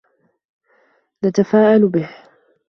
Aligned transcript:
نتفائل 1.23 1.87
به. 1.87 2.09